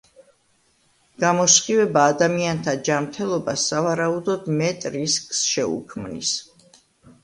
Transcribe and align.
გამოსხივება 1.23 2.07
ადამიანთა 2.15 2.75
ჯანმრთელობას, 2.89 3.69
სავარაუდოდ 3.73 4.53
მეტ 4.59 4.93
რისკს 5.01 5.47
შეუქმნის. 5.55 6.39